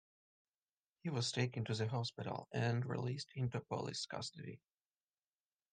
[1.03, 4.59] He was taken to the hospital and released into police custody.